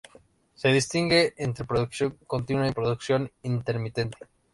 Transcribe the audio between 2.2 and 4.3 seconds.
continua y producción intermitente.